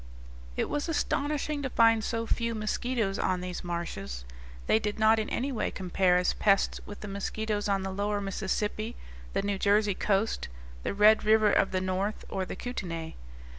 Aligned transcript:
It 0.57 0.67
was 0.67 0.89
astonishing 0.89 1.61
to 1.61 1.69
find 1.69 2.03
so 2.03 2.25
few 2.25 2.55
mosquitoes 2.55 3.19
on 3.19 3.39
these 3.39 3.63
marshes. 3.63 4.25
They 4.65 4.79
did 4.79 4.97
not 4.97 5.19
in 5.19 5.29
any 5.29 5.51
way 5.51 5.69
compare 5.69 6.17
as 6.17 6.33
pests 6.33 6.81
with 6.87 7.01
the 7.01 7.07
mosquitoes 7.07 7.69
on 7.69 7.83
the 7.83 7.91
lower 7.91 8.19
Mississippi, 8.19 8.95
the 9.33 9.43
New 9.43 9.59
Jersey 9.59 9.93
coast, 9.93 10.47
the 10.81 10.95
Red 10.95 11.23
River 11.23 11.51
of 11.53 11.69
the 11.69 11.81
North, 11.81 12.25
or 12.29 12.45
the 12.45 12.55
Kootenay. 12.55 13.13